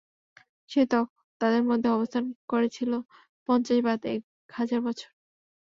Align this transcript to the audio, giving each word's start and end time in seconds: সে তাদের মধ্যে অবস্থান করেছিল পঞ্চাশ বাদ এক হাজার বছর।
সে 0.69 0.81
তাদের 1.41 1.63
মধ্যে 1.63 1.89
অবস্থান 1.91 2.23
করেছিল 2.49 2.91
পঞ্চাশ 3.49 3.79
বাদ 3.83 3.99
এক 4.13 4.21
হাজার 4.49 4.79
বছর। 4.81 5.09